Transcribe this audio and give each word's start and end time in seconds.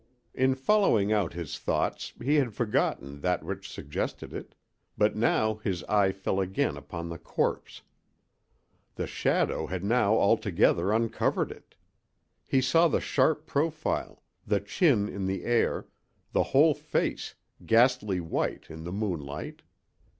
In 0.33 0.55
following 0.55 1.13
out 1.13 1.33
his 1.33 1.59
thought 1.59 2.11
he 2.19 2.33
had 2.37 2.55
forgotten 2.55 3.19
that 3.21 3.43
which 3.43 3.69
suggested 3.71 4.33
it; 4.33 4.55
but 4.97 5.15
now 5.15 5.57
his 5.57 5.83
eye 5.83 6.11
fell 6.11 6.39
again 6.39 6.75
upon 6.75 7.07
the 7.07 7.19
corpse. 7.19 7.83
The 8.95 9.05
shadow 9.05 9.67
had 9.67 9.83
now 9.83 10.15
altogether 10.15 10.91
uncovered 10.91 11.51
it. 11.51 11.75
He 12.47 12.61
saw 12.61 12.87
the 12.87 12.99
sharp 12.99 13.45
profile, 13.45 14.23
the 14.43 14.59
chin 14.59 15.07
in 15.07 15.27
the 15.27 15.43
air, 15.43 15.85
the 16.31 16.45
whole 16.49 16.73
face, 16.73 17.35
ghastly 17.63 18.19
white 18.19 18.71
in 18.71 18.85
the 18.85 18.91
moonlight. 18.91 19.61